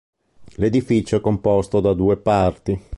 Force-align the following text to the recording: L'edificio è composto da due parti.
L'edificio 0.55 1.17
è 1.17 1.21
composto 1.21 1.79
da 1.79 1.93
due 1.93 2.17
parti. 2.17 2.85